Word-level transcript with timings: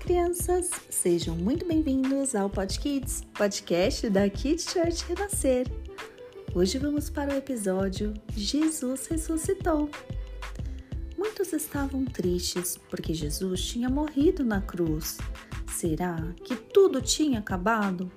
crianças! 0.00 0.70
Sejam 0.88 1.36
muito 1.36 1.66
bem-vindos 1.66 2.34
ao 2.34 2.48
Pod 2.48 2.80
Kids, 2.80 3.22
podcast 3.34 4.08
da 4.08 4.30
Kids 4.30 4.64
Church 4.64 5.04
Renascer. 5.06 5.66
Hoje 6.54 6.78
vamos 6.78 7.10
para 7.10 7.34
o 7.34 7.36
episódio 7.36 8.14
Jesus 8.34 9.06
ressuscitou. 9.06 9.90
Muitos 11.18 11.52
estavam 11.52 12.06
tristes 12.06 12.78
porque 12.88 13.12
Jesus 13.12 13.62
tinha 13.62 13.90
morrido 13.90 14.42
na 14.42 14.62
cruz. 14.62 15.18
Será 15.70 16.16
que 16.44 16.56
tudo 16.56 17.02
tinha 17.02 17.38
acabado? 17.38 18.10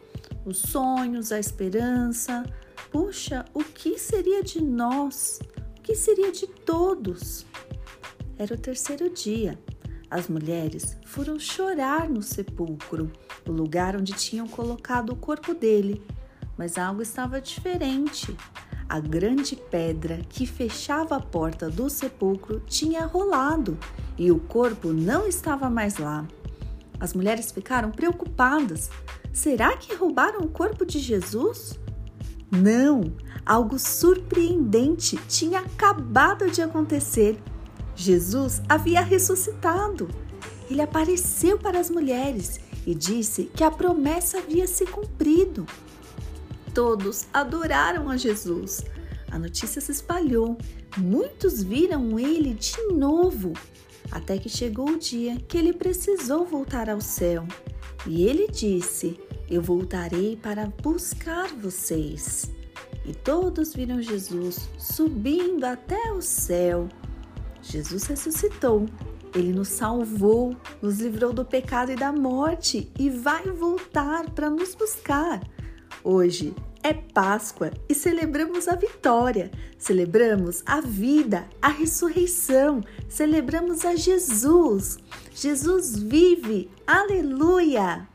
Os 0.45 0.59
sonhos, 0.59 1.33
a 1.33 1.39
esperança? 1.39 2.45
Puxa, 2.91 3.43
o 3.53 3.61
que 3.61 3.99
seria 3.99 4.41
de 4.41 4.63
nós? 4.63 5.41
O 5.77 5.81
que 5.81 5.95
seria 5.95 6.31
de 6.31 6.47
todos? 6.47 7.45
Era 8.37 8.55
o 8.55 8.57
terceiro 8.57 9.09
dia 9.09 9.59
as 10.13 10.27
mulheres 10.27 10.95
foram 11.03 11.39
chorar 11.39 12.07
no 12.07 12.21
sepulcro, 12.21 13.11
o 13.47 13.51
lugar 13.51 13.95
onde 13.95 14.13
tinham 14.13 14.47
colocado 14.47 15.09
o 15.09 15.15
corpo 15.15 15.55
dele. 15.55 16.05
Mas 16.55 16.77
algo 16.77 17.01
estava 17.01 17.41
diferente. 17.41 18.37
A 18.87 18.99
grande 18.99 19.55
pedra 19.55 20.21
que 20.29 20.45
fechava 20.45 21.15
a 21.15 21.19
porta 21.19 21.67
do 21.67 21.89
sepulcro 21.89 22.59
tinha 22.67 23.07
rolado 23.07 23.75
e 24.15 24.31
o 24.31 24.39
corpo 24.39 24.93
não 24.93 25.27
estava 25.27 25.67
mais 25.67 25.97
lá. 25.97 26.27
As 26.99 27.15
mulheres 27.15 27.51
ficaram 27.51 27.89
preocupadas. 27.89 28.91
Será 29.33 29.75
que 29.75 29.95
roubaram 29.95 30.41
o 30.41 30.47
corpo 30.47 30.85
de 30.85 30.99
Jesus? 30.99 31.79
Não! 32.51 33.15
Algo 33.43 33.79
surpreendente 33.79 35.17
tinha 35.27 35.61
acabado 35.61 36.51
de 36.51 36.61
acontecer. 36.61 37.41
Jesus 37.95 38.61
havia 38.67 39.01
ressuscitado. 39.01 40.09
Ele 40.69 40.81
apareceu 40.81 41.57
para 41.57 41.79
as 41.79 41.89
mulheres 41.89 42.59
e 42.85 42.93
disse 42.93 43.45
que 43.55 43.63
a 43.63 43.71
promessa 43.71 44.39
havia 44.39 44.67
se 44.67 44.85
cumprido. 44.85 45.65
Todos 46.73 47.27
adoraram 47.33 48.09
a 48.09 48.17
Jesus. 48.17 48.83
A 49.29 49.37
notícia 49.37 49.79
se 49.79 49.91
espalhou. 49.91 50.57
Muitos 50.97 51.61
viram 51.63 52.19
ele 52.19 52.53
de 52.53 52.77
novo, 52.93 53.53
até 54.11 54.37
que 54.37 54.49
chegou 54.49 54.89
o 54.89 54.99
dia 54.99 55.37
que 55.47 55.57
ele 55.57 55.73
precisou 55.73 56.45
voltar 56.45 56.89
ao 56.89 57.01
céu. 57.01 57.47
E 58.05 58.25
ele 58.25 58.47
disse: 58.47 59.19
Eu 59.49 59.61
voltarei 59.61 60.35
para 60.35 60.67
buscar 60.81 61.47
vocês. 61.49 62.51
E 63.05 63.13
todos 63.13 63.73
viram 63.73 64.01
Jesus 64.01 64.69
subindo 64.77 65.65
até 65.65 66.11
o 66.11 66.21
céu. 66.21 66.87
Jesus 67.63 68.03
ressuscitou. 68.03 68.85
Ele 69.33 69.51
nos 69.51 69.69
salvou, 69.69 70.55
nos 70.81 70.99
livrou 70.99 71.33
do 71.33 71.43
pecado 71.43 71.91
e 71.91 71.95
da 71.95 72.11
morte 72.11 72.91
e 72.99 73.09
vai 73.09 73.43
voltar 73.49 74.29
para 74.29 74.49
nos 74.49 74.75
buscar. 74.75 75.41
Hoje 76.03 76.53
é 76.83 76.93
Páscoa 76.93 77.71
e 77.89 77.95
celebramos 77.95 78.67
a 78.67 78.75
vitória, 78.75 79.49
celebramos 79.77 80.61
a 80.65 80.81
vida, 80.81 81.47
a 81.61 81.69
ressurreição, 81.69 82.83
celebramos 83.09 83.85
a 83.85 83.95
Jesus. 83.95 84.97
Jesus 85.33 85.97
vive, 85.97 86.69
aleluia! 86.85 88.07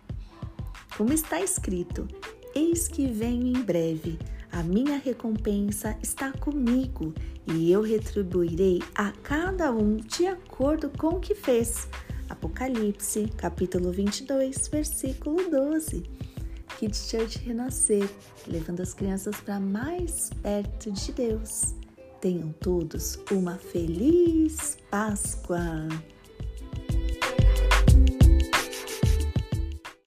Como 0.97 1.13
está 1.13 1.41
escrito, 1.41 2.07
eis 2.55 2.87
que 2.87 3.07
venho 3.07 3.47
em 3.47 3.63
breve 3.63 4.19
a 4.59 4.63
minha 4.65 4.99
recompensa 4.99 5.97
está 6.03 6.33
comigo 6.33 7.15
e 7.47 7.71
eu 7.71 7.81
retribuirei 7.81 8.83
a 8.93 9.13
cada 9.23 9.71
um 9.71 9.99
de 9.99 10.27
acordo 10.27 10.91
com 10.91 11.11
o 11.11 11.21
que 11.21 11.33
fez. 11.33 11.87
Apocalipse, 12.29 13.29
capítulo 13.37 13.93
22, 13.93 14.67
versículo 14.67 15.49
12. 15.49 16.03
Kids 16.77 17.09
Church 17.09 17.39
Renascer, 17.39 18.11
levando 18.49 18.81
as 18.81 18.93
crianças 18.93 19.37
para 19.37 19.61
mais 19.61 20.31
perto 20.43 20.91
de 20.91 21.13
Deus. 21.13 21.77
Tenham 22.21 22.53
todos 22.59 23.17
uma 23.31 23.59
feliz 23.59 24.77
Páscoa! 24.91 25.87